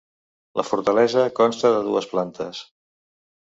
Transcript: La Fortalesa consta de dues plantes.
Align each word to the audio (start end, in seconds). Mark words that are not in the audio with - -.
La 0.59 0.63
Fortalesa 0.69 1.25
consta 1.41 1.71
de 1.75 1.83
dues 1.89 2.09
plantes. 2.15 2.65